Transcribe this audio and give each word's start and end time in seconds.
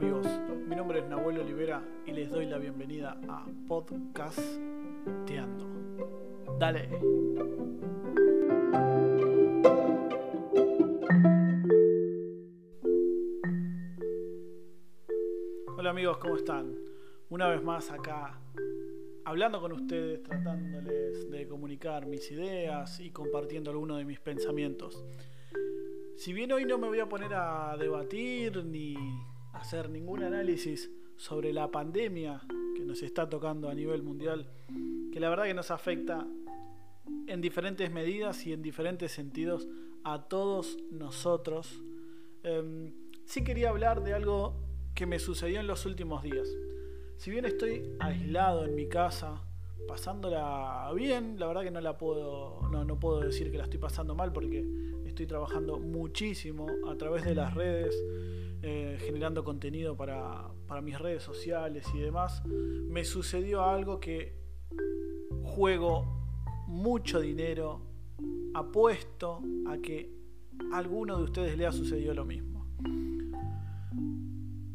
amigos, 0.00 0.28
mi 0.68 0.76
nombre 0.76 1.00
es 1.00 1.08
Nahuel 1.08 1.40
Olivera 1.40 1.82
y 2.06 2.12
les 2.12 2.30
doy 2.30 2.46
la 2.46 2.58
bienvenida 2.58 3.18
a 3.28 3.44
Podcast 3.66 4.38
Teando. 5.26 5.66
Dale. 6.56 6.88
Hola 15.76 15.90
amigos, 15.90 16.18
¿cómo 16.18 16.36
están? 16.36 16.76
Una 17.30 17.48
vez 17.48 17.64
más 17.64 17.90
acá 17.90 18.38
hablando 19.24 19.60
con 19.60 19.72
ustedes, 19.72 20.22
tratándoles 20.22 21.28
de 21.28 21.48
comunicar 21.48 22.06
mis 22.06 22.30
ideas 22.30 23.00
y 23.00 23.10
compartiendo 23.10 23.72
algunos 23.72 23.98
de 23.98 24.04
mis 24.04 24.20
pensamientos. 24.20 25.04
Si 26.14 26.32
bien 26.32 26.52
hoy 26.52 26.66
no 26.66 26.78
me 26.78 26.86
voy 26.86 27.00
a 27.00 27.08
poner 27.08 27.34
a 27.34 27.76
debatir 27.76 28.64
ni 28.64 28.94
hacer 29.58 29.90
ningún 29.90 30.22
análisis 30.22 30.90
sobre 31.16 31.52
la 31.52 31.70
pandemia 31.70 32.40
que 32.76 32.84
nos 32.84 33.02
está 33.02 33.28
tocando 33.28 33.68
a 33.68 33.74
nivel 33.74 34.02
mundial, 34.02 34.48
que 35.12 35.20
la 35.20 35.28
verdad 35.28 35.44
que 35.44 35.54
nos 35.54 35.70
afecta 35.70 36.26
en 37.26 37.40
diferentes 37.40 37.90
medidas 37.90 38.46
y 38.46 38.52
en 38.52 38.62
diferentes 38.62 39.12
sentidos 39.12 39.68
a 40.04 40.28
todos 40.28 40.78
nosotros, 40.90 41.82
em, 42.42 42.92
sí 43.24 43.42
quería 43.42 43.70
hablar 43.70 44.02
de 44.02 44.14
algo 44.14 44.54
que 44.94 45.06
me 45.06 45.18
sucedió 45.18 45.60
en 45.60 45.66
los 45.66 45.86
últimos 45.86 46.22
días. 46.22 46.48
Si 47.16 47.30
bien 47.30 47.44
estoy 47.44 47.82
aislado 47.98 48.64
en 48.64 48.74
mi 48.74 48.88
casa, 48.88 49.42
pasándola 49.86 50.90
bien, 50.94 51.38
la 51.38 51.46
verdad 51.46 51.62
que 51.62 51.70
no 51.70 51.80
la 51.80 51.98
puedo, 51.98 52.60
no, 52.70 52.84
no 52.84 52.98
puedo 52.98 53.20
decir 53.20 53.50
que 53.50 53.58
la 53.58 53.64
estoy 53.64 53.80
pasando 53.80 54.14
mal 54.14 54.32
porque 54.32 54.64
estoy 55.04 55.26
trabajando 55.26 55.78
muchísimo 55.78 56.68
a 56.88 56.96
través 56.96 57.24
de 57.24 57.34
las 57.34 57.54
redes, 57.54 57.96
eh, 58.62 58.98
generando 59.00 59.44
contenido 59.44 59.96
para, 59.96 60.48
para 60.66 60.80
mis 60.80 60.98
redes 60.98 61.22
sociales 61.22 61.86
y 61.94 61.98
demás. 61.98 62.42
Me 62.44 63.04
sucedió 63.04 63.62
algo 63.64 64.00
que 64.00 64.36
juego 65.42 66.18
mucho 66.66 67.20
dinero, 67.20 67.80
apuesto 68.54 69.42
a 69.68 69.78
que 69.78 70.12
a 70.72 70.78
alguno 70.78 71.16
de 71.16 71.24
ustedes 71.24 71.56
le 71.56 71.66
ha 71.66 71.72
sucedido 71.72 72.14
lo 72.14 72.24
mismo. 72.24 72.66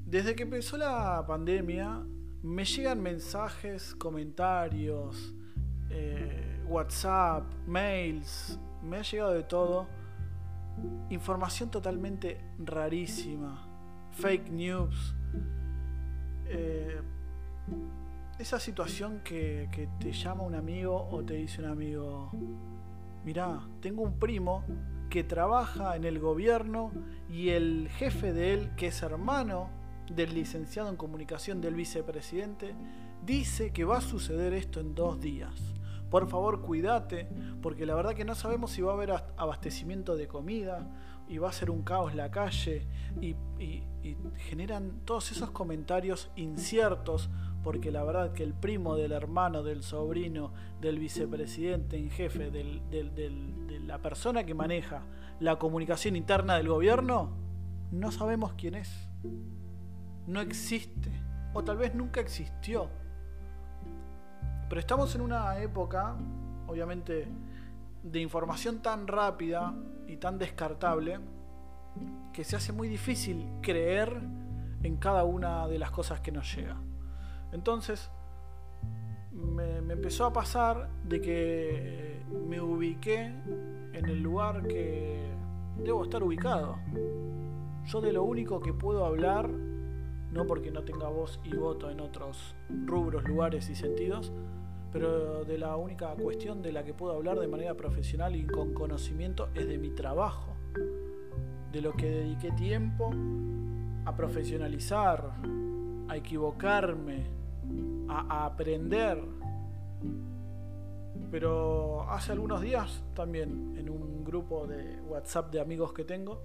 Desde 0.05 0.35
que 0.35 0.43
empezó 0.43 0.77
la 0.77 1.23
pandemia, 1.25 2.03
me 2.43 2.65
llegan 2.65 3.01
mensajes, 3.01 3.95
comentarios, 3.95 5.33
eh, 5.89 6.61
WhatsApp, 6.67 7.51
mails, 7.65 8.59
me 8.83 8.97
ha 8.97 9.01
llegado 9.01 9.33
de 9.33 9.43
todo. 9.43 9.87
Información 11.09 11.71
totalmente 11.71 12.39
rarísima, 12.59 13.72
fake 14.13 14.49
news. 14.49 15.15
Eh, 16.47 17.01
esa 18.39 18.59
situación 18.59 19.21
que, 19.23 19.89
te 19.99 20.11
llama 20.11 20.43
un 20.43 20.55
amigo 20.55 21.07
o 21.11 21.23
te 21.23 21.35
dice 21.35 21.61
un 21.61 21.69
amigo, 21.69 22.31
mirá, 23.23 23.59
tengo 23.79 24.01
un 24.01 24.17
primo 24.19 24.63
que 25.09 25.23
trabaja 25.23 25.95
en 25.95 26.03
el 26.03 26.19
gobierno 26.19 26.91
y 27.29 27.49
el 27.49 27.89
jefe 27.89 28.33
de 28.33 28.53
él, 28.53 28.71
que 28.75 28.87
es 28.87 29.03
hermano 29.03 29.69
del 30.09 30.33
licenciado 30.33 30.89
en 30.89 30.95
comunicación 30.95 31.61
del 31.61 31.75
vicepresidente 31.75 32.75
dice 33.25 33.71
que 33.71 33.85
va 33.85 33.97
a 33.97 34.01
suceder 34.01 34.53
esto 34.53 34.79
en 34.79 34.95
dos 34.95 35.19
días. 35.19 35.73
Por 36.09 36.27
favor, 36.27 36.61
cuídate, 36.61 37.27
porque 37.61 37.85
la 37.85 37.95
verdad 37.95 38.13
que 38.13 38.25
no 38.25 38.35
sabemos 38.35 38.71
si 38.71 38.81
va 38.81 38.91
a 38.91 38.95
haber 38.95 39.11
abastecimiento 39.37 40.15
de 40.15 40.27
comida 40.27 40.87
y 41.27 41.37
va 41.37 41.49
a 41.49 41.53
ser 41.53 41.71
un 41.71 41.83
caos 41.83 42.13
la 42.13 42.29
calle 42.29 42.85
y, 43.19 43.35
generan 44.37 45.01
todos 45.05 45.31
esos 45.31 45.51
comentarios 45.51 46.31
inciertos, 46.35 47.29
porque 47.63 47.91
la 47.91 48.03
verdad 48.03 48.33
que 48.33 48.43
el 48.43 48.53
primo 48.53 48.95
del 48.95 49.11
hermano, 49.11 49.63
del 49.63 49.83
sobrino, 49.83 50.53
del 50.81 50.99
vicepresidente 50.99 51.97
en 51.97 52.09
jefe, 52.09 52.51
de 52.51 53.81
la 53.85 53.99
persona 53.99 54.45
que 54.45 54.53
maneja 54.53 55.03
la 55.39 55.57
comunicación 55.57 56.15
interna 56.15 56.57
del 56.57 56.67
gobierno, 56.67 57.31
no 57.91 58.11
sabemos 58.11 58.53
quién 58.53 58.75
es 58.75 59.07
no 60.27 60.41
existe, 60.41 61.11
o 61.53 61.63
tal 61.63 61.77
vez 61.77 61.93
nunca 61.95 62.21
existió. 62.21 62.89
Pero 64.69 64.79
estamos 64.79 65.13
en 65.15 65.21
una 65.21 65.59
época, 65.59 66.15
obviamente, 66.67 67.27
de 68.01 68.19
información 68.19 68.81
tan 68.81 69.07
rápida 69.07 69.73
y 70.07 70.17
tan 70.17 70.37
descartable, 70.37 71.19
que 72.33 72.43
se 72.43 72.55
hace 72.55 72.71
muy 72.73 72.87
difícil 72.87 73.45
creer 73.61 74.21
en 74.83 74.97
cada 74.97 75.23
una 75.23 75.67
de 75.67 75.79
las 75.79 75.91
cosas 75.91 76.19
que 76.19 76.31
nos 76.31 76.55
llega. 76.55 76.77
Entonces, 77.51 78.09
me, 79.31 79.77
empezó 79.77 80.25
a 80.25 80.33
pasar 80.33 80.89
de 81.03 81.21
que 81.21 82.21
me 82.47 82.59
ubiqué 82.61 83.25
en 83.93 84.05
el 84.05 84.21
lugar 84.21 84.67
que 84.67 85.31
debo 85.83 86.03
estar 86.03 86.23
ubicado. 86.23 86.77
Yo 87.85 88.01
de 88.01 88.13
lo 88.13 88.23
único 88.23 88.61
que 88.61 88.73
puedo 88.73 89.05
hablar 89.05 89.49
no 90.33 90.47
porque 90.47 90.71
no 90.71 90.83
tenga 90.83 91.07
voz 91.09 91.39
y 91.43 91.55
voto 91.55 91.91
en 91.91 91.99
otros 91.99 92.55
rubros, 92.85 93.23
lugares 93.25 93.69
y 93.69 93.75
sentidos, 93.75 94.31
pero 94.91 95.43
de 95.45 95.57
la 95.57 95.75
única 95.75 96.13
cuestión 96.15 96.61
de 96.61 96.71
la 96.71 96.83
que 96.83 96.93
puedo 96.93 97.13
hablar 97.13 97.39
de 97.39 97.47
manera 97.47 97.75
profesional 97.75 98.35
y 98.35 98.45
con 98.45 98.73
conocimiento 98.73 99.49
es 99.53 99.67
de 99.67 99.77
mi 99.77 99.91
trabajo, 99.91 100.52
de 101.73 101.81
lo 101.81 101.91
que 101.93 102.07
dediqué 102.07 102.51
tiempo 102.51 103.11
a 104.05 104.15
profesionalizar, 104.15 105.31
a 106.07 106.15
equivocarme, 106.15 107.25
a, 108.07 108.45
aprender. 108.45 109.19
Pero 111.31 112.07
hace 112.11 112.31
algunos 112.31 112.61
días 112.61 113.01
también 113.15 113.75
en 113.75 113.89
un 113.89 114.23
grupo 114.23 114.67
de 114.67 115.01
WhatsApp 115.01 115.51
de 115.51 115.59
amigos 115.59 115.93
que 115.93 116.03
tengo, 116.03 116.43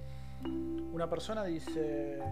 una 0.93 1.11
persona 1.11 1.45
dice, 1.45 2.23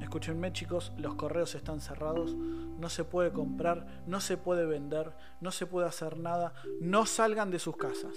Escúchenme 0.00 0.52
chicos, 0.52 0.92
los 0.98 1.14
correos 1.14 1.54
están 1.54 1.80
cerrados, 1.80 2.34
no 2.34 2.88
se 2.88 3.04
puede 3.04 3.32
comprar, 3.32 4.02
no 4.08 4.20
se 4.20 4.36
puede 4.36 4.66
vender, 4.66 5.12
no 5.40 5.52
se 5.52 5.66
puede 5.66 5.86
hacer 5.86 6.18
nada, 6.18 6.54
no 6.80 7.06
salgan 7.06 7.52
de 7.52 7.60
sus 7.60 7.76
casas. 7.76 8.16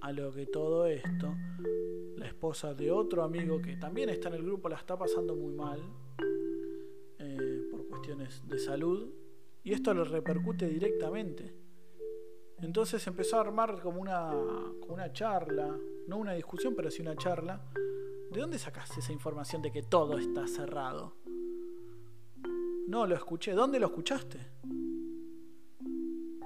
A 0.00 0.12
lo 0.12 0.32
que 0.32 0.46
todo 0.46 0.86
esto, 0.86 1.34
esposa 2.28 2.74
de 2.74 2.90
otro 2.90 3.22
amigo 3.22 3.60
que 3.60 3.76
también 3.76 4.08
está 4.08 4.28
en 4.28 4.34
el 4.34 4.44
grupo 4.44 4.68
la 4.68 4.76
está 4.76 4.96
pasando 4.96 5.34
muy 5.34 5.52
mal 5.52 5.80
eh, 7.18 7.68
por 7.70 7.86
cuestiones 7.88 8.46
de 8.46 8.58
salud 8.58 9.10
y 9.64 9.72
esto 9.72 9.92
le 9.92 10.04
repercute 10.04 10.68
directamente. 10.68 11.54
Entonces 12.60 13.06
empezó 13.06 13.36
a 13.36 13.40
armar 13.40 13.80
como 13.80 14.00
una, 14.00 14.30
como 14.80 14.94
una 14.94 15.12
charla, 15.12 15.76
no 16.06 16.16
una 16.16 16.32
discusión, 16.32 16.74
pero 16.74 16.90
sí 16.90 17.02
una 17.02 17.16
charla 17.16 17.60
¿De 18.30 18.40
dónde 18.40 18.58
sacaste 18.58 19.00
esa 19.00 19.12
información 19.12 19.62
de 19.62 19.72
que 19.72 19.82
todo 19.82 20.18
está 20.18 20.46
cerrado? 20.46 21.14
No, 22.86 23.06
lo 23.06 23.14
escuché. 23.14 23.52
¿Dónde 23.52 23.80
lo 23.80 23.86
escuchaste? 23.86 24.38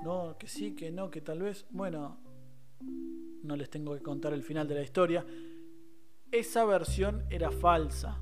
No, 0.04 0.36
que 0.38 0.46
sí, 0.46 0.76
que 0.76 0.92
no, 0.92 1.10
que 1.10 1.20
tal 1.20 1.42
vez. 1.42 1.66
Bueno, 1.70 2.18
no 3.42 3.56
les 3.56 3.68
tengo 3.68 3.94
que 3.94 4.02
contar 4.02 4.32
el 4.32 4.44
final 4.44 4.68
de 4.68 4.76
la 4.76 4.82
historia. 4.82 5.26
Esa 6.32 6.64
versión 6.64 7.26
era 7.28 7.50
falsa. 7.50 8.18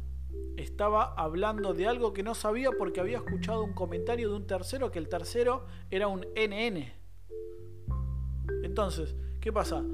Estaba 0.57 1.15
hablando 1.15 1.75
de 1.75 1.87
algo 1.87 2.13
que 2.13 2.25
no 2.25 2.35
sabía 2.35 2.73
porque 2.73 2.99
había 2.99 3.19
escuchado 3.19 3.63
un 3.63 3.73
comentario 3.73 4.31
de 4.31 4.35
un 4.35 4.49
tercero 4.49 4.91
que 4.91 4.99
el 4.99 5.09
tercero 5.09 5.67
era 5.93 6.09
un 6.09 6.27
NN. 6.35 6.93
Entonces, 8.65 9.15
¿qué 9.41 9.53
pasa? 9.53 9.85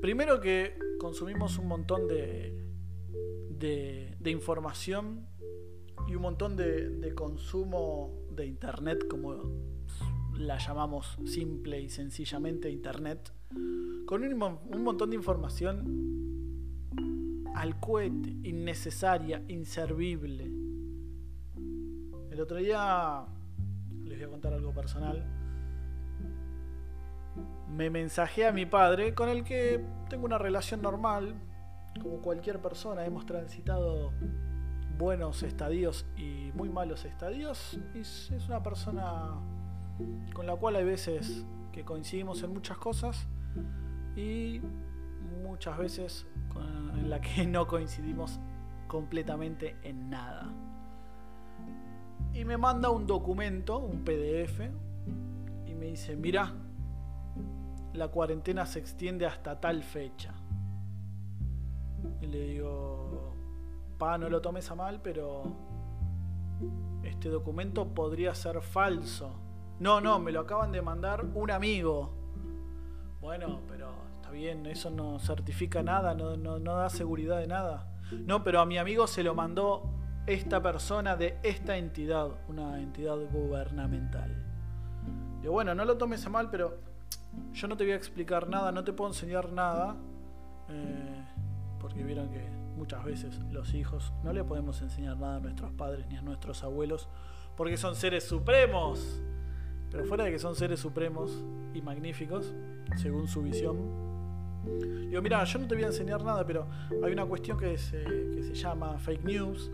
Primero 0.00 0.40
que 0.40 0.78
consumimos 0.98 1.58
un 1.58 1.68
montón 1.68 2.08
de, 2.08 2.64
de, 3.50 4.30
información 4.30 5.28
y 6.08 6.14
un 6.14 6.22
montón 6.22 6.56
de, 6.56 7.12
consumo 7.14 8.24
de 8.30 8.46
Internet, 8.46 9.06
como 9.06 9.42
la 10.32 10.56
llamamos 10.56 11.18
simple 11.26 11.78
y 11.78 11.90
sencillamente 11.90 12.70
Internet, 12.70 13.34
con 14.06 14.24
un, 14.24 14.42
un 14.42 14.82
montón 14.82 15.10
de 15.10 15.16
información 15.16 16.25
al 17.56 17.80
cohete, 17.80 18.36
innecesaria, 18.42 19.42
inservible. 19.48 20.44
El 22.30 22.40
otro 22.40 22.58
día 22.58 23.24
les 24.04 24.18
voy 24.18 24.26
a 24.26 24.30
contar 24.30 24.52
algo 24.52 24.74
personal. 24.74 25.24
Me 27.74 27.88
mensajé 27.88 28.46
a 28.46 28.52
mi 28.52 28.66
padre, 28.66 29.14
con 29.14 29.30
el 29.30 29.42
que 29.42 29.82
tengo 30.10 30.26
una 30.26 30.36
relación 30.36 30.82
normal, 30.82 31.34
como 32.02 32.20
cualquier 32.20 32.60
persona, 32.60 33.06
hemos 33.06 33.24
transitado 33.24 34.12
buenos 34.98 35.42
estadios 35.42 36.04
y 36.16 36.50
muy 36.54 36.68
malos 36.68 37.06
estadios, 37.06 37.80
y 37.94 38.00
es 38.00 38.30
una 38.48 38.62
persona 38.62 39.34
con 40.34 40.46
la 40.46 40.56
cual 40.56 40.76
hay 40.76 40.84
veces 40.84 41.46
que 41.72 41.84
coincidimos 41.84 42.42
en 42.42 42.52
muchas 42.52 42.76
cosas. 42.76 43.26
Y 44.14 44.60
muchas 45.36 45.78
veces 45.78 46.26
en 46.94 47.10
la 47.10 47.20
que 47.20 47.46
no 47.46 47.66
coincidimos 47.66 48.40
completamente 48.86 49.76
en 49.82 50.10
nada. 50.10 50.52
Y 52.32 52.44
me 52.44 52.56
manda 52.56 52.90
un 52.90 53.06
documento, 53.06 53.78
un 53.78 54.04
PDF, 54.04 54.60
y 55.66 55.74
me 55.74 55.86
dice, 55.86 56.16
mira, 56.16 56.52
la 57.94 58.08
cuarentena 58.08 58.66
se 58.66 58.78
extiende 58.78 59.26
hasta 59.26 59.60
tal 59.60 59.82
fecha. 59.82 60.34
Y 62.20 62.26
le 62.26 62.40
digo, 62.48 63.34
pa, 63.98 64.18
no 64.18 64.28
lo 64.28 64.40
tomes 64.42 64.70
a 64.70 64.74
mal, 64.74 65.00
pero 65.00 65.44
este 67.02 67.28
documento 67.28 67.94
podría 67.94 68.34
ser 68.34 68.60
falso. 68.60 69.40
No, 69.78 70.00
no, 70.00 70.18
me 70.18 70.32
lo 70.32 70.40
acaban 70.40 70.72
de 70.72 70.82
mandar 70.82 71.24
un 71.34 71.50
amigo. 71.50 72.12
Bueno, 73.20 73.60
pero 73.66 74.05
bien, 74.36 74.66
eso 74.66 74.90
no 74.90 75.18
certifica 75.18 75.82
nada, 75.82 76.14
no, 76.14 76.36
no, 76.36 76.58
no 76.58 76.76
da 76.76 76.88
seguridad 76.88 77.40
de 77.40 77.46
nada. 77.46 77.88
No, 78.12 78.44
pero 78.44 78.60
a 78.60 78.66
mi 78.66 78.78
amigo 78.78 79.06
se 79.06 79.24
lo 79.24 79.34
mandó 79.34 79.90
esta 80.26 80.62
persona 80.62 81.16
de 81.16 81.38
esta 81.42 81.76
entidad, 81.76 82.28
una 82.48 82.80
entidad 82.80 83.16
gubernamental. 83.32 84.44
Digo, 85.40 85.52
bueno, 85.52 85.74
no 85.74 85.84
lo 85.84 85.96
tomes 85.96 86.24
a 86.26 86.30
mal, 86.30 86.50
pero 86.50 86.78
yo 87.52 87.68
no 87.68 87.76
te 87.76 87.84
voy 87.84 87.92
a 87.92 87.96
explicar 87.96 88.48
nada, 88.48 88.72
no 88.72 88.84
te 88.84 88.92
puedo 88.92 89.10
enseñar 89.10 89.52
nada, 89.52 89.96
eh, 90.68 91.24
porque 91.80 92.02
vieron 92.02 92.28
que 92.30 92.48
muchas 92.76 93.04
veces 93.04 93.38
los 93.50 93.74
hijos 93.74 94.12
no 94.22 94.32
le 94.32 94.44
podemos 94.44 94.80
enseñar 94.82 95.16
nada 95.16 95.36
a 95.36 95.40
nuestros 95.40 95.72
padres 95.72 96.06
ni 96.08 96.16
a 96.16 96.22
nuestros 96.22 96.62
abuelos, 96.62 97.08
porque 97.56 97.76
son 97.76 97.96
seres 97.96 98.24
supremos. 98.24 99.20
Pero 99.90 100.04
fuera 100.04 100.24
de 100.24 100.32
que 100.32 100.38
son 100.38 100.56
seres 100.56 100.80
supremos 100.80 101.44
y 101.72 101.80
magníficos, 101.80 102.52
según 102.96 103.28
su 103.28 103.42
visión, 103.42 104.05
digo, 105.08 105.22
mira, 105.22 105.42
yo 105.44 105.58
no 105.58 105.66
te 105.66 105.74
voy 105.74 105.84
a 105.84 105.88
enseñar 105.88 106.22
nada, 106.24 106.46
pero 106.46 106.66
hay 107.02 107.12
una 107.12 107.24
cuestión 107.24 107.58
que 107.58 107.76
se, 107.78 108.02
que 108.02 108.42
se 108.42 108.54
llama 108.54 108.98
fake 108.98 109.24
news, 109.24 109.70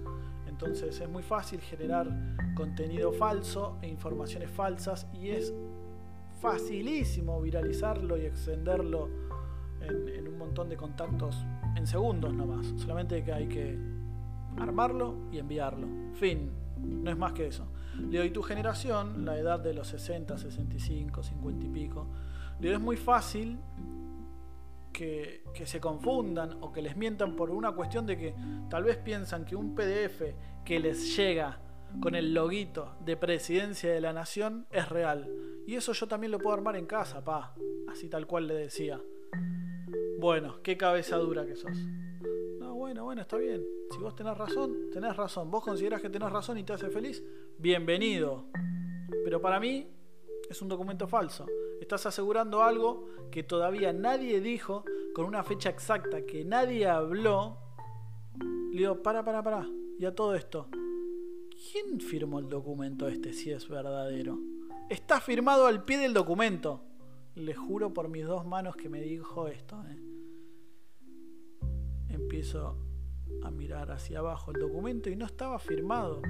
entonces 0.47 1.01
es 1.01 1.09
muy 1.09 1.23
fácil 1.23 1.61
generar 1.61 2.09
contenido 2.55 3.13
falso 3.13 3.79
e 3.83 3.89
informaciones 3.89 4.51
falsas 4.51 5.07
y 5.13 5.31
es 5.31 5.53
facilísimo 6.41 7.41
viralizarlo 7.41 8.17
y 8.17 8.27
extenderlo 8.27 9.09
en, 9.81 10.29
un 10.29 10.39
montón 10.39 10.69
de 10.69 10.77
contactos 10.77 11.45
en 11.77 11.87
segundos 11.87 12.35
nomás. 12.35 12.67
Solamente 12.77 13.23
que 13.23 13.33
hay 13.33 13.47
que 13.47 13.79
armarlo 14.59 15.17
y 15.31 15.39
enviarlo. 15.39 15.87
Fin. 16.15 16.51
No 16.79 17.11
es 17.11 17.17
más 17.17 17.33
que 17.33 17.47
eso. 17.47 17.67
Le 17.97 18.19
doy 18.19 18.31
tu 18.31 18.43
generación, 18.43 19.25
la 19.25 19.39
edad 19.39 19.61
de 19.61 19.73
los 19.73 19.87
60, 19.89 20.37
65, 20.37 21.23
50 21.23 21.67
y 21.67 21.69
pico. 21.69 22.07
Le 22.61 22.69
doy 22.69 22.77
es 22.77 22.83
muy 22.83 22.97
fácil 22.97 23.59
que, 24.93 25.43
se 25.65 25.81
confundan 25.81 26.59
o 26.61 26.73
que 26.73 26.83
les 26.83 26.97
mientan 26.97 27.35
por 27.35 27.51
una 27.51 27.73
cuestión 27.73 28.07
de 28.07 28.17
que 28.17 28.35
tal 28.69 28.85
vez 28.85 28.99
piensan 28.99 29.45
que 29.45 29.57
un 29.57 29.75
PDF 29.75 30.23
que 30.65 30.79
les 30.79 31.17
llega 31.17 31.61
con 32.01 32.15
el 32.15 32.33
loguito 32.33 32.95
de 33.05 33.17
presidencia 33.17 33.93
de 33.93 34.01
la 34.01 34.13
nación 34.13 34.67
es 34.71 34.89
real. 34.89 35.31
Y 35.67 35.75
eso 35.75 35.93
yo 35.93 36.07
también 36.09 36.31
lo 36.31 36.39
puedo 36.39 36.55
armar 36.55 36.77
en 36.77 36.87
casa, 36.87 37.23
pa. 37.23 37.55
Así 37.89 38.09
tal 38.09 38.27
cual 38.27 38.47
le 38.47 38.55
decía. 38.55 39.01
Bueno, 40.19 40.63
qué 40.63 40.77
cabeza 40.77 41.17
dura 41.17 41.45
que 41.45 41.57
sos. 41.57 41.77
No, 42.59 42.75
bueno, 42.75 43.05
bueno, 43.05 43.23
está 43.23 43.37
bien. 43.37 43.65
Si 43.91 43.99
vos 43.99 44.15
tenés 44.15 44.37
razón, 44.37 44.91
tenés 44.93 45.17
razón. 45.17 45.51
Vos 45.51 45.63
considerás 45.65 46.01
que 46.01 46.11
tenés 46.11 46.31
razón 46.31 46.59
y 46.59 46.65
te 46.65 46.73
hace 46.73 46.91
feliz, 46.91 47.23
bienvenido. 47.59 48.47
Pero 49.25 49.41
para 49.41 49.61
mí 49.61 49.87
es 50.49 50.63
un 50.63 50.69
documento 50.69 51.07
falso. 51.07 51.47
Estás 51.83 52.07
asegurando 52.07 52.63
algo 52.63 53.09
que 53.33 53.43
todavía 53.43 53.93
nadie 53.93 54.41
dijo 54.41 54.85
con 55.17 55.27
una 55.27 55.43
fecha 55.43 55.69
exacta, 55.69 56.25
que 56.25 56.45
nadie 56.45 56.87
habló. 56.87 57.59
Le 58.71 58.79
digo, 58.79 59.03
para, 59.03 59.25
para, 59.25 59.43
para. 59.43 59.67
Y 59.99 60.05
a 60.05 60.15
todo 60.15 60.37
esto, 60.37 60.69
¿quién 60.71 61.99
firmó 61.99 62.39
el 62.39 62.49
documento 62.49 63.09
este 63.09 63.33
si 63.33 63.51
es 63.51 63.69
verdadero? 63.69 64.39
Está 64.91 65.21
firmado 65.21 65.67
al 65.67 65.85
pie 65.85 65.99
del 65.99 66.15
documento. 66.15 66.85
Le 67.35 67.53
juro 67.53 67.93
por 67.93 68.09
mis 68.09 68.27
dos 68.27 68.47
manos 68.47 68.77
que 68.77 68.89
me 68.89 69.01
dijo 69.01 69.49
esto. 69.49 69.83
¿eh? 69.89 69.99
Empiezo 72.11 72.79
a 73.43 73.51
mirar 73.51 73.91
hacia 73.91 74.21
abajo 74.21 74.53
el 74.53 74.61
documento 74.61 75.11
y 75.11 75.17
no 75.17 75.27
estaba 75.27 75.59
firmado. 75.59 76.23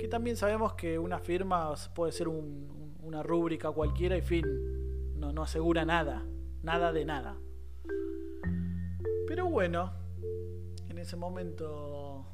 Que 0.00 0.08
también 0.08 0.36
sabemos 0.36 0.72
que 0.72 0.98
una 0.98 1.18
firma 1.18 1.74
puede 1.94 2.12
ser 2.12 2.28
una 3.10 3.24
rúbrica 3.24 3.72
cualquiera 3.72 4.16
y 4.16 4.22
fin. 4.22 4.46
No, 5.16 5.32
no 5.32 5.42
asegura 5.42 5.84
nada. 5.84 6.24
Nada 6.62 6.92
de 6.92 7.04
nada. 7.04 7.36
Pero 9.26 9.50
bueno, 9.50 9.92
en 10.88 10.96
ese 10.96 11.16
momento 11.16 12.24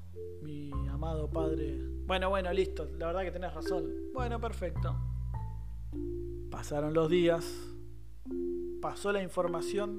mi 0.42 0.70
amado 0.90 1.30
padre... 1.30 1.80
Bueno, 2.06 2.28
bueno, 2.28 2.52
listo. 2.52 2.90
La 2.98 3.06
verdad 3.06 3.22
que 3.22 3.30
tenés 3.30 3.54
razón. 3.54 3.86
Bueno, 4.12 4.38
perfecto. 4.38 4.94
Pasaron 6.50 6.92
los 6.92 7.08
días, 7.08 7.74
pasó 8.82 9.12
la 9.12 9.22
información 9.22 9.98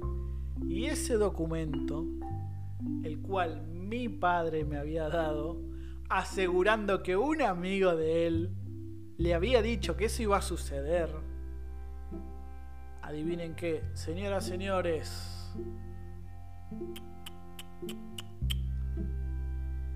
y 0.67 0.85
ese 0.85 1.15
documento, 1.15 2.05
el 3.03 3.19
cual 3.23 3.67
mi 3.67 4.09
padre 4.09 4.63
me 4.63 4.77
había 4.77 5.09
dado, 5.09 5.59
asegurando 6.07 7.01
que 7.01 7.17
un 7.17 7.41
amigo 7.41 7.95
de 7.95 8.27
él 8.27 8.66
le 9.17 9.33
había 9.33 9.61
dicho 9.61 9.97
que 9.97 10.05
eso 10.05 10.21
iba 10.21 10.37
a 10.37 10.41
suceder. 10.41 11.09
Adivinen 13.01 13.55
qué, 13.55 13.83
señoras, 13.93 14.45
señores. 14.45 15.53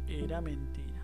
Era 0.07 0.41
mentira. 0.41 1.01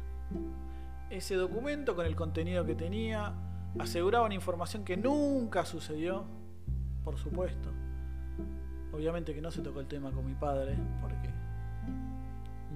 Ese 1.09 1.35
documento 1.35 1.95
con 1.95 2.05
el 2.05 2.15
contenido 2.15 2.65
que 2.65 2.75
tenía 2.75 3.33
aseguraban 3.79 4.31
información 4.31 4.83
que 4.83 4.97
nunca 4.97 5.65
sucedió, 5.65 6.25
por 7.03 7.17
supuesto. 7.17 7.71
Obviamente 8.93 9.33
que 9.33 9.41
no 9.41 9.51
se 9.51 9.61
tocó 9.61 9.79
el 9.79 9.87
tema 9.87 10.11
con 10.11 10.25
mi 10.25 10.33
padre, 10.33 10.75
porque 11.01 11.29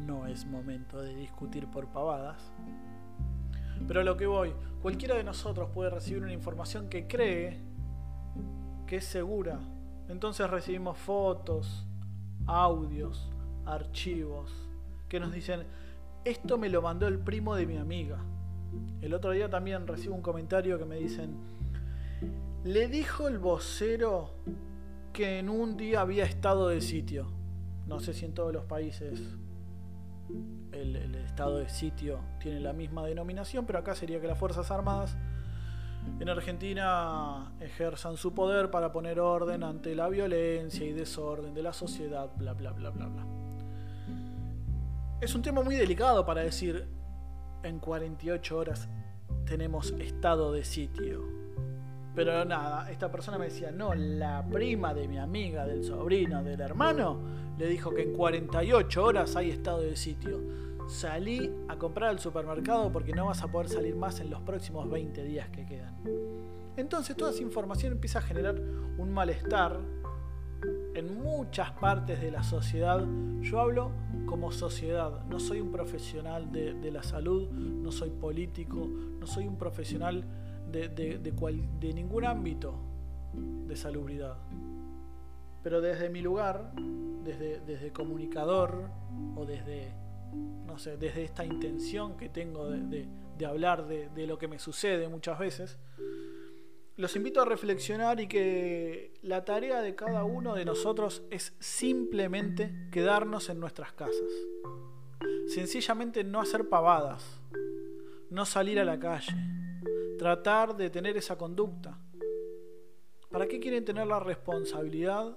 no 0.06 0.28
es 0.28 0.46
momento 0.46 1.02
de 1.02 1.16
discutir 1.16 1.68
por 1.68 1.88
pavadas. 1.88 2.52
Pero 3.88 4.02
a 4.02 4.04
lo 4.04 4.18
que 4.18 4.26
voy, 4.26 4.54
cualquiera 4.82 5.16
de 5.16 5.24
nosotros 5.24 5.70
puede 5.74 5.90
recibir 5.90 6.24
una 6.24 6.34
información 6.34 6.90
que 6.90 7.08
cree 7.08 7.60
que 8.88 8.98
es 8.98 9.06
segura. 9.06 9.60
Entonces 10.10 10.50
recibimos 10.50 10.98
fotos, 10.98 11.86
audios, 12.48 13.30
archivos 13.66 14.52
que 15.08 15.20
nos 15.20 15.32
dicen, 15.32 15.64
esto 16.24 16.58
me 16.58 16.70
lo 16.70 16.82
mandó 16.82 17.08
el 17.08 17.20
primo 17.20 17.56
de 17.56 17.66
mi 17.66 17.78
amiga. 17.78 18.18
El 19.02 19.14
otro 19.14 19.32
día 19.32 19.50
también 19.50 19.88
recibo 19.88 20.16
un 20.16 20.22
comentario 20.22 20.78
que 20.78 20.86
me 20.86 20.96
dicen, 20.98 21.36
le 22.64 22.88
dijo 22.88 23.28
el 23.28 23.40
vocero 23.40 24.32
que 25.14 25.40
en 25.40 25.50
un 25.50 25.78
día 25.78 26.02
había 26.02 26.26
estado 26.26 26.68
de 26.70 26.80
sitio. 26.82 27.28
No 27.88 28.00
sé 28.00 28.14
si 28.14 28.26
en 28.26 28.34
todos 28.34 28.54
los 28.54 28.66
países 28.66 29.22
el, 30.72 31.16
estado 31.16 31.58
de 31.58 31.70
sitio 31.70 32.20
tiene 32.40 32.60
la 32.60 32.74
misma 32.74 33.06
denominación, 33.06 33.66
pero 33.66 33.80
acá 33.80 33.96
sería 33.96 34.20
que 34.20 34.28
las 34.28 34.38
Fuerzas 34.38 34.70
Armadas 34.70 35.18
en 36.20 36.30
Argentina 36.30 37.54
ejerzan 37.60 38.18
su 38.18 38.34
poder 38.34 38.70
para 38.70 38.92
poner 38.92 39.20
orden 39.20 39.64
ante 39.64 39.96
la 39.96 40.10
violencia 40.10 40.86
y 40.86 40.92
desorden 40.92 41.54
de 41.54 41.64
la 41.64 41.74
sociedad, 41.74 42.30
bla, 42.36 42.54
bla, 42.54 42.72
bla, 42.72 42.90
bla, 42.90 43.06
bla. 43.08 43.26
Es 45.22 45.36
un 45.36 45.42
tema 45.42 45.62
muy 45.62 45.76
delicado 45.76 46.26
para 46.26 46.42
decir 46.42 46.88
en 47.64 47.80
48 47.80 48.58
horas 48.58 48.90
tenemos 49.46 49.92
estado 50.00 50.52
de 50.52 50.64
sitio. 50.64 51.24
Pero 52.14 52.44
nada, 52.44 52.92
esta 52.92 53.10
persona 53.10 53.38
me 53.38 53.46
decía, 53.46 53.72
no, 53.72 53.94
la 53.94 54.46
prima 54.50 54.94
de 54.94 55.08
mi 55.08 55.18
amiga, 55.18 55.66
del 55.66 55.84
sobrino, 55.84 56.44
del 56.44 56.60
hermano, 56.60 57.18
le 57.58 57.68
dijo 57.68 57.94
que 57.94 58.04
en 58.04 58.14
48 58.14 59.04
horas 59.04 59.36
hay 59.36 59.50
estado 59.52 59.82
de 59.82 59.96
sitio. 59.96 60.40
Salí 60.88 61.50
a 61.70 61.78
comprar 61.78 62.10
al 62.10 62.20
supermercado 62.20 62.92
porque 62.92 63.14
no 63.14 63.28
vas 63.28 63.42
a 63.44 63.48
poder 63.48 63.70
salir 63.70 63.96
más 63.96 64.20
en 64.20 64.30
los 64.30 64.42
próximos 64.42 64.90
20 64.90 65.24
días 65.24 65.50
que 65.50 65.66
quedan. 65.66 65.96
Entonces 66.76 67.16
toda 67.16 67.32
esa 67.32 67.42
información 67.42 67.94
empieza 67.94 68.20
a 68.20 68.22
generar 68.22 68.60
un 68.98 69.12
malestar 69.12 69.80
en 70.94 71.22
muchas 71.22 71.72
partes 71.72 72.22
de 72.22 72.32
la 72.32 72.44
sociedad. 72.44 73.06
Yo 73.42 73.60
hablo 73.60 73.92
como 74.26 74.52
sociedad. 74.52 75.24
No 75.26 75.40
soy 75.40 75.62
un 75.62 75.72
profesional 75.72 76.52
de, 76.52 76.92
la 76.92 77.04
salud, 77.04 77.50
no 77.50 77.92
soy 77.92 78.10
político, 78.10 78.90
no 79.20 79.26
soy 79.28 79.48
un 79.48 79.58
profesional 79.58 80.26
de, 80.72 80.90
de 80.90 81.94
ningún 81.94 82.26
ámbito 82.26 82.76
de 83.34 83.76
salubridad. 83.76 84.38
Pero 85.64 85.82
desde 85.82 86.10
mi 86.10 86.22
lugar, 86.22 86.72
desde, 87.24 87.60
desde 87.62 87.92
comunicador 87.92 88.90
o 89.36 89.46
desde, 89.46 89.94
no 90.66 90.78
sé, 90.78 90.98
desde 90.98 91.24
esta 91.24 91.46
intención 91.46 92.18
que 92.18 92.30
tengo 92.30 92.70
de, 92.70 93.08
hablar 93.46 93.88
de, 93.88 94.28
lo 94.28 94.38
que 94.38 94.48
me 94.48 94.60
sucede 94.60 95.08
muchas 95.08 95.38
veces, 95.40 95.78
los 96.96 97.16
invito 97.16 97.42
a 97.42 97.46
reflexionar 97.46 98.20
y 98.20 98.28
que 98.28 99.14
la 99.22 99.46
tarea 99.46 99.82
de 99.82 99.96
cada 99.96 100.24
uno 100.24 100.56
de 100.56 100.66
nosotros 100.66 101.24
es 101.32 101.54
simplemente 101.60 102.74
quedarnos 102.92 103.50
en 103.50 103.60
nuestras 103.60 103.94
casas. 103.94 104.30
sencillamente 105.48 106.24
no 106.24 106.42
hacer 106.42 106.70
pavadas, 106.70 107.40
no 108.30 108.46
salir 108.46 108.80
a 108.80 108.86
la 108.86 109.00
calle, 109.00 109.34
tratar 110.22 110.78
de 110.78 110.92
tener 110.92 111.18
esa 111.18 111.36
conducta. 111.36 111.98
¿Para 113.32 113.48
qué 113.48 113.60
quieren 113.60 113.84
tener 113.84 114.06
la 114.06 114.20
responsabilidad 114.20 115.36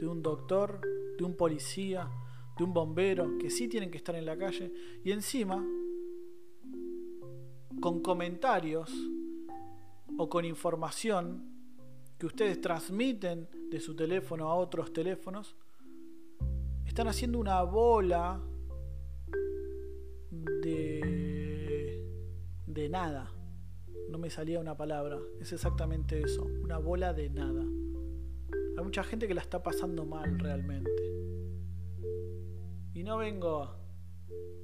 de 0.00 0.06
un 0.08 0.20
doctor, 0.20 0.80
de 1.16 1.22
un 1.22 1.36
policía, 1.36 2.10
de 2.58 2.64
un 2.64 2.74
bombero, 2.74 3.38
que 3.38 3.50
sí 3.50 3.68
tienen 3.68 3.88
que 3.88 3.98
estar 3.98 4.16
en 4.16 4.26
la 4.26 4.36
calle? 4.36 4.72
Y 5.04 5.12
encima, 5.12 5.64
con 7.80 8.02
comentarios 8.02 8.92
o 10.18 10.28
con 10.28 10.44
información 10.44 11.48
que 12.18 12.26
ustedes 12.26 12.60
transmiten 12.60 13.48
de 13.70 13.78
su 13.78 13.94
teléfono 13.94 14.50
a 14.50 14.56
otros 14.56 14.92
teléfonos, 14.92 15.54
están 16.84 17.06
haciendo 17.06 17.38
una 17.38 17.62
bola 17.62 18.42
de, 20.32 22.02
de 22.66 22.88
nada. 22.88 23.35
No 24.16 24.22
me 24.22 24.30
salía 24.30 24.58
una 24.60 24.74
palabra. 24.74 25.18
Es 25.42 25.52
exactamente 25.52 26.18
eso. 26.22 26.42
Una 26.62 26.78
bola 26.78 27.12
de 27.12 27.28
nada. 27.28 27.60
Hay 27.60 28.82
mucha 28.82 29.04
gente 29.04 29.28
que 29.28 29.34
la 29.34 29.42
está 29.42 29.62
pasando 29.62 30.06
mal 30.06 30.38
realmente. 30.38 30.90
Y 32.94 33.02
no 33.02 33.18
vengo, 33.18 33.76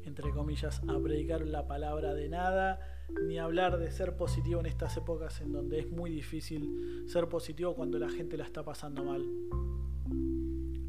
entre 0.05 0.31
comillas, 0.31 0.81
a 0.89 0.99
predicar 0.99 1.43
la 1.43 1.67
palabra 1.67 2.15
de 2.15 2.31
nada, 2.31 2.81
ni 3.27 3.37
a 3.37 3.45
hablar 3.45 3.79
de 3.79 3.91
ser 3.91 4.17
positivo 4.17 4.61
en 4.61 4.65
estas 4.65 4.97
épocas 4.97 5.43
en 5.43 5.53
donde 5.53 5.81
es 5.81 5.91
muy 5.91 6.09
difícil 6.09 7.05
ser 7.07 7.29
positivo 7.29 7.75
cuando 7.75 7.99
la 7.99 8.09
gente 8.09 8.39
la 8.39 8.45
está 8.45 8.65
pasando 8.65 9.05
mal. 9.05 9.23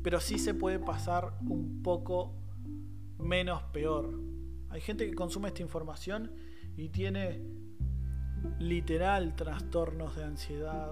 Pero 0.01 0.21
sí 0.21 0.39
se 0.39 0.53
puede 0.53 0.79
pasar 0.79 1.33
un 1.49 1.83
poco 1.83 2.33
menos 3.17 3.61
peor. 3.73 4.17
Hay 4.69 4.79
gente 4.79 5.05
que 5.05 5.15
consume 5.15 5.49
esta 5.49 5.61
información 5.61 6.31
y 6.77 6.87
tiene 6.87 7.62
literal 8.59 9.35
trastornos 9.35 10.15
de 10.15 10.23
ansiedad, 10.23 10.91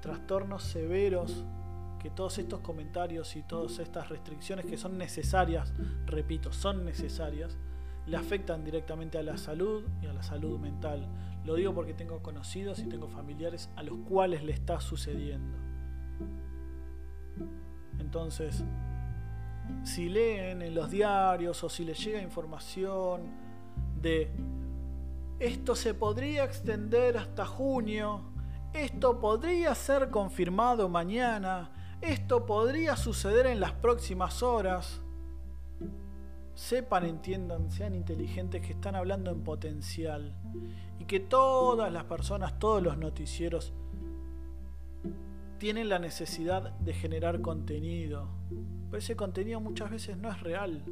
trastornos 0.00 0.62
severos 0.62 1.44
que 1.98 2.10
todos 2.10 2.38
estos 2.38 2.60
comentarios 2.60 3.34
y 3.36 3.42
todas 3.42 3.78
estas 3.78 4.10
restricciones 4.10 4.66
que 4.66 4.76
son 4.76 4.98
necesarias, 4.98 5.72
repito, 6.06 6.52
son 6.52 6.84
necesarias, 6.84 7.56
le 8.06 8.16
afectan 8.16 8.64
directamente 8.64 9.16
a 9.16 9.22
la 9.22 9.38
salud 9.38 9.84
y 10.02 10.06
a 10.06 10.12
la 10.12 10.22
salud 10.22 10.58
mental. 10.58 11.08
Lo 11.44 11.54
digo 11.54 11.74
porque 11.74 11.94
tengo 11.94 12.22
conocidos 12.22 12.78
y 12.80 12.86
tengo 12.86 13.08
familiares 13.08 13.70
a 13.76 13.82
los 13.82 13.96
cuales 13.98 14.44
le 14.44 14.52
está 14.52 14.80
sucediendo. 14.80 15.56
Entonces, 17.98 18.64
si 19.82 20.08
leen 20.08 20.62
en 20.62 20.74
los 20.74 20.90
diarios 20.90 21.64
o 21.64 21.68
si 21.68 21.84
les 21.84 22.02
llega 22.04 22.20
información 22.20 23.22
de 24.00 24.30
esto 25.44 25.74
se 25.74 25.92
podría 25.92 26.44
extender 26.44 27.18
hasta 27.18 27.44
junio, 27.44 28.22
esto 28.72 29.20
podría 29.20 29.74
ser 29.74 30.08
confirmado 30.08 30.88
mañana, 30.88 31.70
esto 32.00 32.46
podría 32.46 32.96
suceder 32.96 33.46
en 33.46 33.60
las 33.60 33.72
próximas 33.72 34.42
horas. 34.42 35.02
Sepan, 36.54 37.04
entiendan, 37.04 37.70
sean 37.70 37.94
inteligentes 37.94 38.62
que 38.62 38.72
están 38.72 38.94
hablando 38.94 39.30
en 39.30 39.42
potencial 39.42 40.34
y 40.98 41.04
que 41.04 41.20
todas 41.20 41.92
las 41.92 42.04
personas, 42.04 42.58
todos 42.58 42.82
los 42.82 42.96
noticieros 42.96 43.74
tienen 45.58 45.90
la 45.90 45.98
necesidad 45.98 46.72
de 46.78 46.94
generar 46.94 47.42
contenido. 47.42 48.28
Pero 48.86 48.98
ese 48.98 49.14
contenido 49.14 49.60
muchas 49.60 49.90
veces 49.90 50.16
no 50.16 50.30
es 50.30 50.40
real. 50.40 50.84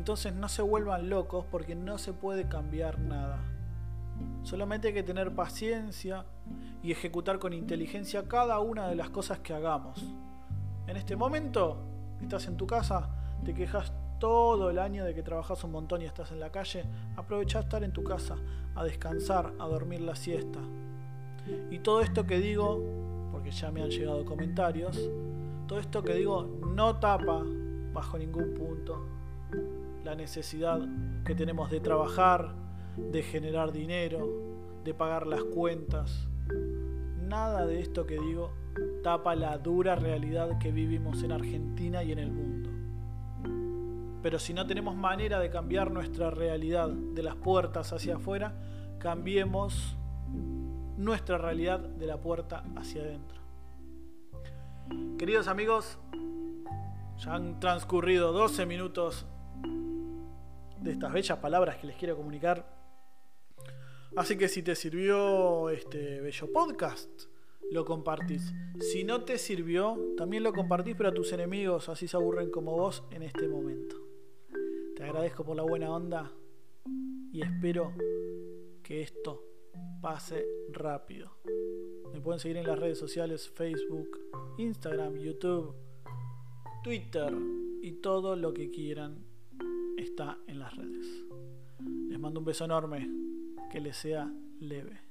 Entonces 0.00 0.34
no 0.34 0.48
se 0.48 0.62
vuelvan 0.62 1.10
locos 1.10 1.44
porque 1.50 1.74
no 1.74 1.98
se 1.98 2.14
puede 2.14 2.48
cambiar 2.48 2.98
nada. 2.98 3.38
Solamente 4.44 4.88
hay 4.88 4.94
que 4.94 5.02
tener 5.02 5.34
paciencia 5.34 6.24
y 6.82 6.90
ejecutar 6.90 7.38
con 7.38 7.52
inteligencia 7.52 8.26
cada 8.26 8.60
una 8.60 8.88
de 8.88 8.94
las 8.94 9.10
cosas 9.10 9.40
que 9.40 9.52
hagamos. 9.52 10.02
En 10.86 10.96
este 10.96 11.16
momento, 11.16 11.82
estás 12.22 12.46
en 12.46 12.56
tu 12.56 12.66
casa, 12.66 13.10
te 13.44 13.52
quejas 13.52 13.92
todo 14.18 14.70
el 14.70 14.78
año 14.78 15.04
de 15.04 15.14
que 15.14 15.22
trabajas 15.22 15.62
un 15.64 15.72
montón 15.72 16.00
y 16.00 16.06
estás 16.06 16.32
en 16.32 16.40
la 16.40 16.50
calle, 16.50 16.82
aprovecha 17.16 17.60
estar 17.60 17.84
en 17.84 17.92
tu 17.92 18.02
casa, 18.02 18.36
a 18.76 18.84
descansar, 18.84 19.52
a 19.58 19.66
dormir 19.66 20.00
la 20.00 20.16
siesta. 20.16 20.60
Y 21.70 21.80
todo 21.80 22.00
esto 22.00 22.24
que 22.24 22.38
digo, 22.38 22.82
porque 23.32 23.50
ya 23.50 23.70
me 23.70 23.82
han 23.82 23.90
llegado 23.90 24.24
comentarios, 24.24 24.98
todo 25.66 25.78
esto 25.78 26.02
que 26.02 26.14
digo 26.14 26.48
no 26.74 26.96
tapa 26.96 27.44
bajo 27.92 28.16
ningún 28.16 28.54
punto 28.54 29.20
la 30.04 30.14
necesidad 30.14 30.80
que 31.24 31.34
tenemos 31.34 31.70
de 31.70 31.80
trabajar, 31.80 32.54
de 32.96 33.22
generar 33.22 33.72
dinero, 33.72 34.28
de 34.84 34.94
pagar 34.94 35.26
las 35.26 35.42
cuentas. 35.44 36.28
Nada 37.20 37.66
de 37.66 37.80
esto 37.80 38.06
que 38.06 38.18
digo 38.18 38.52
tapa 39.02 39.34
la 39.34 39.58
dura 39.58 39.94
realidad 39.96 40.58
que 40.58 40.72
vivimos 40.72 41.22
en 41.22 41.32
Argentina 41.32 42.02
y 42.02 42.12
en 42.12 42.18
el 42.18 42.30
mundo. 42.30 42.70
Pero 44.22 44.38
si 44.38 44.52
no 44.52 44.66
tenemos 44.66 44.96
manera 44.96 45.38
de 45.38 45.50
cambiar 45.50 45.90
nuestra 45.90 46.30
realidad 46.30 46.88
de 46.88 47.22
las 47.22 47.36
puertas 47.36 47.92
hacia 47.92 48.16
afuera, 48.16 48.54
cambiemos 48.98 49.96
nuestra 50.98 51.38
realidad 51.38 51.80
de 51.80 52.06
la 52.06 52.18
puerta 52.18 52.64
hacia 52.76 53.02
adentro. 53.02 53.40
Queridos 55.18 55.48
amigos, 55.48 55.98
ya 57.18 57.34
han 57.34 57.60
transcurrido 57.60 58.32
12 58.32 58.66
minutos 58.66 59.26
de 60.82 60.92
estas 60.92 61.12
bellas 61.12 61.38
palabras 61.38 61.76
que 61.76 61.86
les 61.86 61.96
quiero 61.96 62.16
comunicar. 62.16 62.78
Así 64.16 64.36
que 64.36 64.48
si 64.48 64.62
te 64.62 64.74
sirvió 64.74 65.70
este 65.70 66.20
bello 66.20 66.52
podcast, 66.52 67.08
lo 67.70 67.84
compartís. 67.84 68.52
Si 68.80 69.04
no 69.04 69.24
te 69.24 69.38
sirvió, 69.38 69.96
también 70.16 70.42
lo 70.42 70.52
compartís, 70.52 70.96
pero 70.96 71.10
a 71.10 71.14
tus 71.14 71.32
enemigos 71.32 71.88
así 71.88 72.08
se 72.08 72.16
aburren 72.16 72.50
como 72.50 72.76
vos 72.76 73.04
en 73.10 73.22
este 73.22 73.46
momento. 73.46 73.96
Te 74.96 75.04
agradezco 75.04 75.44
por 75.44 75.56
la 75.56 75.62
buena 75.62 75.90
onda 75.90 76.32
y 77.32 77.42
espero 77.42 77.94
que 78.82 79.02
esto 79.02 79.44
pase 80.02 80.44
rápido. 80.72 81.36
Me 82.12 82.20
pueden 82.20 82.40
seguir 82.40 82.56
en 82.56 82.66
las 82.66 82.78
redes 82.78 82.98
sociales 82.98 83.48
Facebook, 83.48 84.18
Instagram, 84.58 85.16
YouTube, 85.18 85.74
Twitter 86.82 87.32
y 87.82 87.92
todo 88.00 88.34
lo 88.34 88.52
que 88.52 88.70
quieran 88.70 89.29
en 90.46 90.58
las 90.58 90.76
redes. 90.76 91.06
Les 92.08 92.18
mando 92.18 92.40
un 92.40 92.44
beso 92.44 92.64
enorme, 92.64 93.08
que 93.70 93.80
les 93.80 93.96
sea 93.96 94.30
leve. 94.60 95.09